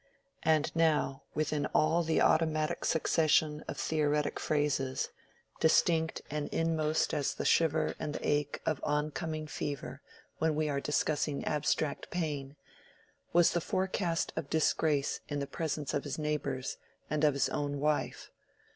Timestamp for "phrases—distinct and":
4.39-6.47